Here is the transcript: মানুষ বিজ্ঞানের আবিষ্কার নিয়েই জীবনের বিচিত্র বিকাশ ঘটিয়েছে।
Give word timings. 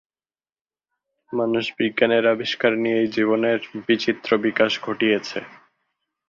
মানুষ 1.33 1.65
বিজ্ঞানের 1.77 2.25
আবিষ্কার 2.27 2.71
নিয়েই 2.77 3.07
জীবনের 3.07 3.59
বিচিত্র 3.87 4.29
বিকাশ 4.37 4.71
ঘটিয়েছে। 4.81 5.39